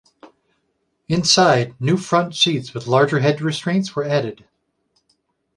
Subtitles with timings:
[1.07, 4.43] Inside, new front seats with larger head restraints were added.